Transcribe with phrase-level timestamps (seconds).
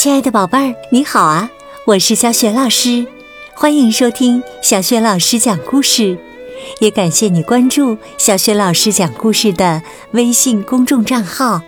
[0.00, 1.50] 亲爱的宝贝儿，你好啊！
[1.84, 3.06] 我是小雪老师，
[3.52, 6.16] 欢迎收听小雪老师讲故事，
[6.78, 9.82] 也感谢你关注小雪老师讲故事的
[10.12, 11.60] 微信公众账号。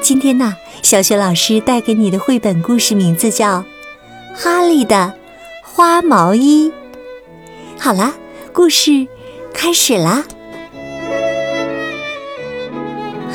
[0.00, 3.58] 今天呢，小雪老师带给你的绘本故事名字叫
[4.36, 5.12] 《哈利的
[5.60, 6.70] 花毛衣》。
[7.80, 8.14] 好啦，
[8.52, 9.08] 故事
[9.52, 10.24] 开始啦！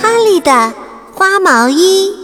[0.02, 0.74] 哈利的
[1.14, 2.19] 花毛衣。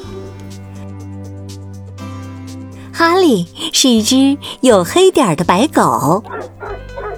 [3.06, 6.24] 哈利是一只有黑点儿的白狗。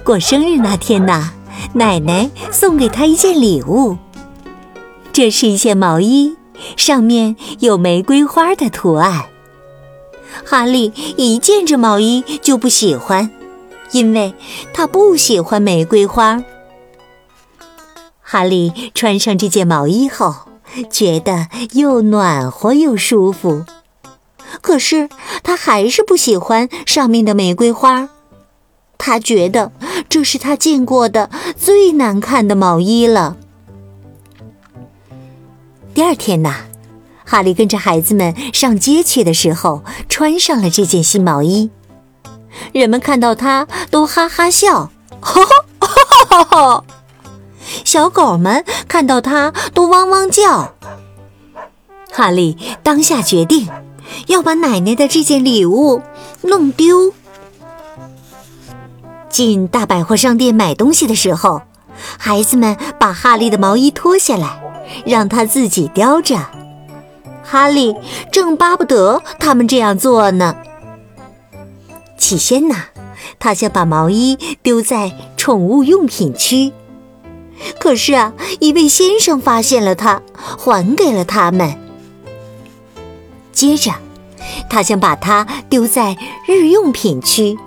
[0.04, 1.32] 过生日那天呢，
[1.72, 3.96] 奶奶送给他一件礼物。
[5.14, 6.36] 这是一件毛衣，
[6.76, 9.30] 上面有玫瑰花的图案。
[10.44, 13.30] 哈利一见这毛衣就不喜欢，
[13.92, 14.34] 因为
[14.74, 16.44] 他不喜欢玫瑰花。
[18.20, 20.34] 哈利穿上这件毛衣后，
[20.90, 23.64] 觉得又暖和又舒服。
[24.60, 25.08] 可是
[25.42, 28.08] 他还是不喜欢上面的玫瑰花，
[28.96, 29.72] 他觉得
[30.08, 33.36] 这是他见过的最难看的毛衣了。
[35.94, 36.54] 第二天呐，
[37.24, 41.70] 哈利跟着孩子们上街去的时候，穿上了这件新毛衣。
[42.72, 44.90] 人们看到他都哈哈笑，
[45.20, 46.84] 哈哈哈哈哈！
[47.84, 50.74] 小狗们看到他都汪汪叫。
[52.10, 53.68] 哈利当下决定。
[54.26, 56.02] 要把奶奶的这件礼物
[56.42, 57.12] 弄丢。
[59.28, 61.62] 进大百货商店买东西的时候，
[62.18, 64.60] 孩子们把哈利的毛衣脱下来，
[65.06, 66.38] 让他自己叼着。
[67.44, 67.94] 哈利
[68.32, 70.56] 正巴不得他们这样做呢。
[72.16, 72.74] 起先呢，
[73.38, 76.72] 他想把毛衣丢在宠物用品区，
[77.78, 81.78] 可是啊，一位先生发现了它，还给了他们。
[83.52, 83.92] 接着，
[84.68, 86.16] 他想把它丢在
[86.46, 87.58] 日用品区，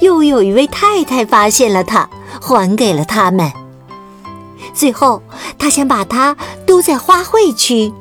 [0.00, 2.08] 又有一位太太发现了它，
[2.40, 3.52] 还给了他们。
[4.74, 5.22] 最后，
[5.58, 7.92] 他想把它丢在花卉区，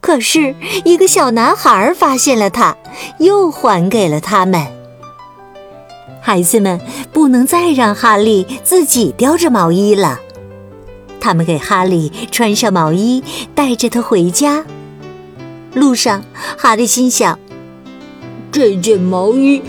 [0.00, 2.76] 可是一个小男孩发现了它，
[3.18, 4.66] 又还给了他们。
[6.20, 6.78] 孩子们
[7.10, 10.20] 不能再让哈利自己叼着毛衣了，
[11.20, 13.24] 他们给哈利穿上毛衣，
[13.54, 14.64] 带着他回家。
[15.74, 16.22] 路上，
[16.56, 17.38] 哈利心想
[18.50, 19.62] ：“这件毛衣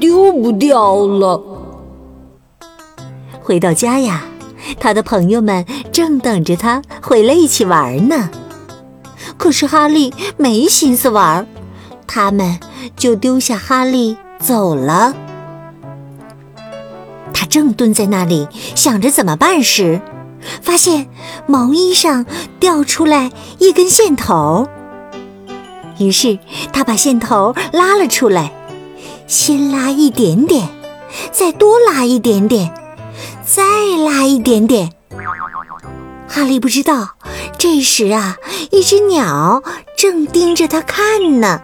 [0.00, 1.42] 丢不掉了。”
[3.42, 4.24] 回到家呀，
[4.80, 8.30] 他的朋友们正等着他回来一起玩呢。
[9.36, 11.46] 可是哈利没心思玩，
[12.06, 12.58] 他们
[12.96, 15.14] 就丢下哈利走了。
[17.34, 20.00] 他正蹲在那里想着怎么办时，
[20.62, 21.08] 发现
[21.46, 22.24] 毛衣上
[22.58, 24.68] 掉出来一根线头。
[25.98, 26.38] 于是
[26.72, 28.52] 他把线头拉了出来，
[29.26, 30.68] 先拉一点点，
[31.30, 32.74] 再多拉一点点，
[33.44, 33.62] 再
[34.04, 34.92] 拉一点点。
[36.28, 37.10] 哈利不知道，
[37.58, 38.36] 这时啊，
[38.70, 39.62] 一只鸟
[39.96, 41.62] 正盯着他看呢。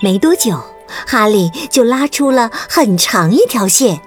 [0.00, 0.62] 没多久，
[1.06, 4.00] 哈利就拉出了很长一条线，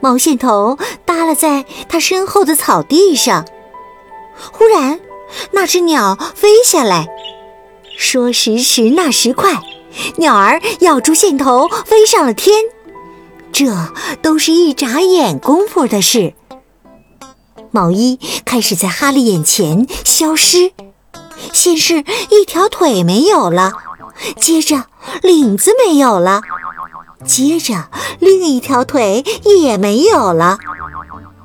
[0.00, 3.46] 毛线头耷拉在他身后的草地上。
[4.52, 5.00] 忽然，
[5.52, 7.08] 那只鸟飞下来。
[7.96, 9.60] 说时迟，那时快，
[10.16, 12.56] 鸟儿咬住线头飞上了天。
[13.52, 13.72] 这
[14.20, 16.34] 都是一眨眼功夫的事。
[17.70, 20.72] 毛衣开始在哈利眼前消失，
[21.52, 23.72] 先是一条腿没有了，
[24.40, 24.84] 接着
[25.22, 26.42] 领子没有了，
[27.24, 27.88] 接着
[28.18, 30.58] 另一条腿也没有了，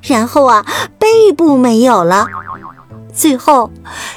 [0.01, 0.65] 然后啊，
[0.97, 2.27] 背部没有了。
[3.19, 3.69] 最后，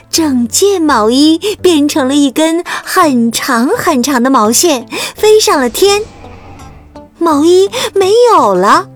[0.09, 4.87] 整件毛衣变成了一根很长很长的毛线，
[5.17, 6.03] 飞上了天。
[7.19, 8.87] 毛衣没有了，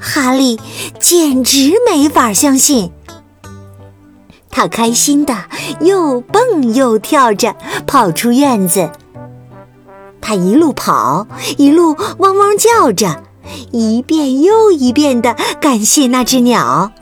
[0.00, 0.58] 哈利
[0.98, 2.90] 简直没法相信。
[4.48, 5.36] 他开心的
[5.80, 7.54] 又蹦又跳着
[7.86, 8.90] 跑出院子。
[10.22, 11.26] 他一路跑，
[11.58, 13.22] 一路汪汪叫着，
[13.72, 16.92] 一遍又一遍的感谢那只鸟。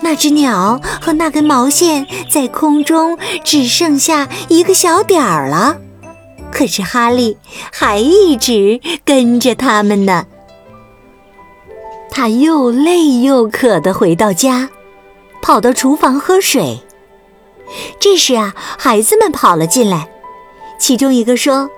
[0.00, 5.76] 那只鸟和那根毛线在空中只剩下一个小点儿了，
[6.52, 7.36] 可是哈利
[7.72, 10.26] 还一直跟着他们呢。
[12.10, 14.70] 他又累又渴地回到家，
[15.42, 16.80] 跑到厨房喝水。
[17.98, 20.08] 这时啊，孩子们跑了进来，
[20.78, 21.68] 其中一个说：“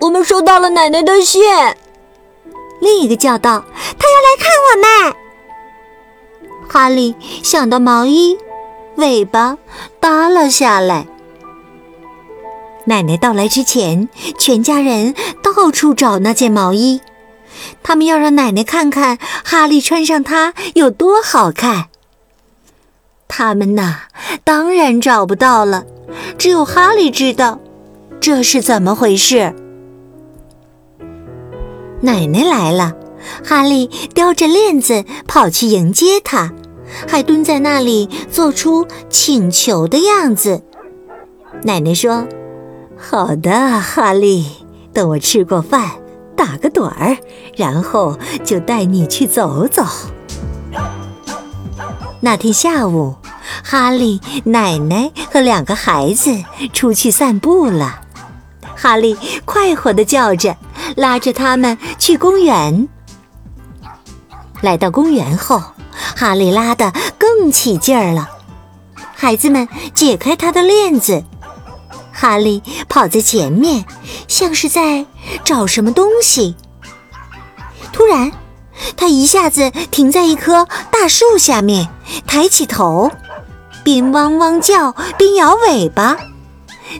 [0.00, 1.42] 我们收到了奶奶的信。”
[2.80, 3.64] 另一个叫道
[3.98, 5.14] ：“他要来看我们。”
[6.72, 8.38] 哈利想到毛衣，
[8.96, 9.58] 尾巴
[10.00, 11.06] 耷拉下来。
[12.86, 14.08] 奶奶到来之前，
[14.38, 17.02] 全家人到处找那件毛衣，
[17.82, 21.88] 他们要让奶奶看看哈利穿上它有多好看。
[23.28, 24.04] 他们呐，
[24.42, 25.84] 当然找不到了，
[26.38, 27.60] 只有哈利知道
[28.18, 29.54] 这是怎么回事。
[32.00, 32.94] 奶奶来了，
[33.44, 36.52] 哈利叼着链子跑去迎接他，
[37.08, 40.62] 还蹲在那里做出请求的样子。
[41.62, 42.26] 奶奶说。
[43.04, 44.46] 好的，哈利，
[44.92, 45.90] 等我吃过饭，
[46.36, 47.16] 打个盹儿，
[47.56, 49.84] 然后就带你去走走。
[52.20, 53.16] 那天下午，
[53.64, 58.02] 哈利、奶奶和两个孩子出去散步了。
[58.76, 60.56] 哈利快活地叫着，
[60.94, 62.88] 拉着他们去公园。
[64.62, 65.62] 来到公园后，
[66.16, 68.30] 哈利拉得更起劲儿了。
[69.14, 71.22] 孩子们解开他的链子。
[72.12, 73.84] 哈利跑在前面，
[74.28, 75.04] 像是在
[75.44, 76.54] 找什么东西。
[77.92, 78.30] 突然，
[78.96, 81.88] 他一下子停在一棵大树下面，
[82.26, 83.10] 抬起头，
[83.82, 86.16] 边汪汪叫边摇尾巴。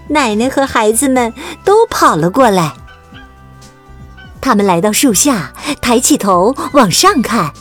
[0.08, 1.32] 奶奶和孩子们
[1.64, 2.72] 都跑了过来。
[4.42, 7.52] 他们来到树下，抬起头往上看，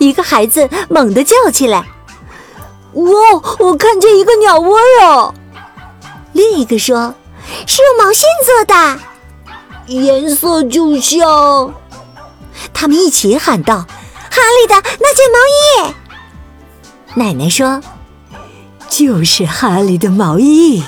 [0.00, 1.86] 一个孩子猛地叫起来
[2.94, 3.04] ：“哇！
[3.58, 5.34] 我看见一个鸟窝哦！”
[6.32, 7.14] 另一个说
[7.66, 8.98] ：“是用毛线做的，
[9.86, 11.74] 颜色就像……”
[12.72, 13.86] 他们一起喊道
[14.30, 15.38] ：“哈利的那件毛
[15.90, 15.94] 衣。”
[17.14, 17.82] 奶奶说
[18.88, 20.82] ：“就是哈利的毛衣。”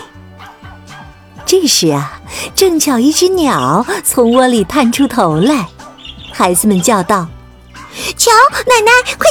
[1.44, 2.21] 这时啊，
[2.54, 5.68] 正巧一只鸟从窝里探出头来，
[6.32, 7.26] 孩子们叫道
[8.16, 8.30] ：“瞧，
[8.66, 9.26] 奶奶，快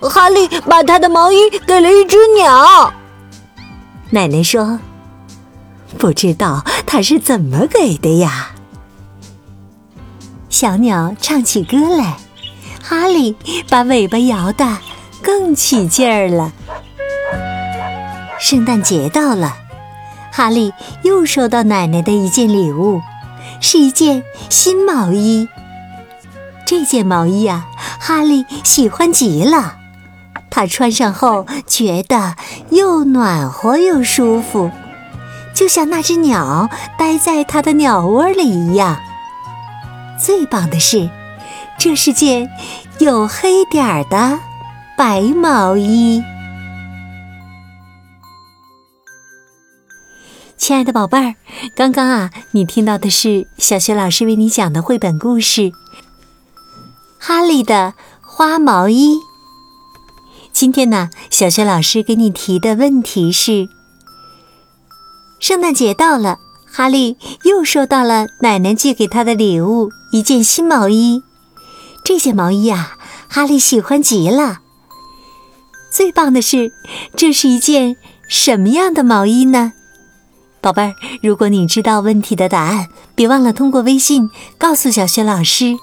[0.00, 0.08] 瞧！
[0.08, 2.92] 哈利把他的毛衣给了一只鸟。”
[4.10, 4.78] 奶奶说。
[5.96, 8.50] 不知道他是怎么给的呀？
[10.50, 12.18] 小鸟唱起歌来，
[12.82, 13.34] 哈利
[13.70, 14.78] 把尾巴摇得
[15.22, 16.52] 更起劲儿了。
[18.38, 19.56] 圣诞节到了，
[20.30, 20.72] 哈利
[21.02, 23.00] 又收到奶奶的一件礼物，
[23.60, 25.48] 是一件新毛衣。
[26.64, 27.66] 这件毛衣啊，
[27.98, 29.76] 哈利喜欢极了。
[30.50, 32.34] 他穿上后觉得
[32.70, 34.70] 又暖和又舒服。
[35.54, 39.00] 就像那只鸟待在它的鸟窝里一样。
[40.18, 41.10] 最棒的是，
[41.78, 42.48] 这是件
[42.98, 44.38] 有黑点儿的
[44.96, 46.22] 白毛衣。
[50.68, 51.34] 亲爱的宝贝儿，
[51.74, 55.62] 刚刚啊，你听到的是小学老师为你讲的绘本故事
[57.18, 59.14] 《哈利的花毛衣》。
[60.52, 63.66] 今天呢，小学老师给你提的问题是。
[65.40, 66.36] 圣诞节到了，
[66.70, 71.22] 哈利又收到了奶奶寄给他的礼物——一件新毛衣。
[72.04, 74.58] 这件毛衣啊，哈利喜欢极了。
[75.90, 76.70] 最棒的是，
[77.16, 77.96] 这是一件
[78.28, 79.72] 什么样的毛衣呢？
[80.60, 84.28] 宝贝儿，如果你知道问题的答案，别忘了通过微信
[84.58, 85.76] 告诉小雪老师。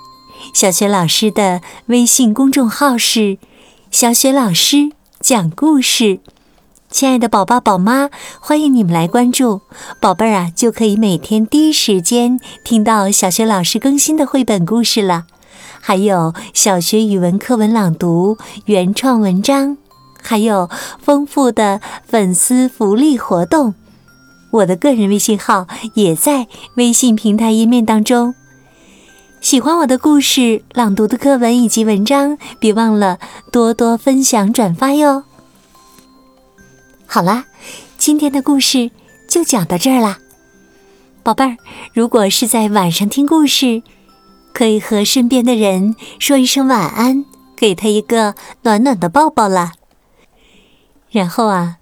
[0.53, 3.37] 小雪老师的微信公众号是
[3.89, 6.19] “小雪老师讲故事”。
[6.91, 9.61] 亲爱的宝爸、宝妈，欢迎你们来关注
[10.01, 15.23] 宝贝儿啊，就可以每天第一时间听到小学老师更新的绘本故事了。
[15.81, 19.77] 还有小学语文课文朗读、原创文章，
[20.21, 23.73] 还有丰富的粉丝福利活动。
[24.55, 28.35] 我的个人微信号也在微信平台页面当中。
[29.41, 33.19] 喜欢我的故事、朗读的课文以及文章，别忘了
[33.51, 35.23] 多多分享转发哟。
[37.05, 37.45] 好啦，
[37.97, 38.89] 今天的故事
[39.27, 40.19] 就讲到这儿啦，
[41.21, 41.57] 宝贝儿。
[41.93, 43.83] 如果是在晚上听故事，
[44.53, 49.73] 可以和身边的人说一声晚安，给他一个暖暖的抱抱啦。
[51.11, 51.77] 然后啊，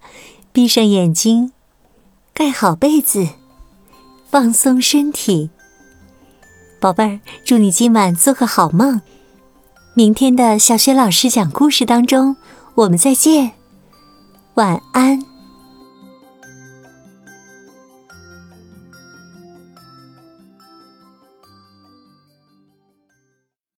[0.51, 1.53] 闭上眼睛，
[2.34, 3.28] 盖好被子，
[4.30, 5.52] 放松身体。
[6.80, 9.02] 宝贝儿，祝你今晚做个好梦。
[9.94, 12.36] 明天的小雪老师讲故事当中，
[12.75, 13.52] 我们再见。
[14.56, 15.33] 晚安。